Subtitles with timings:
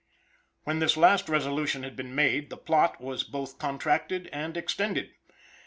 [0.63, 5.11] When this last resolution had been made, the plot was both contracted and extended.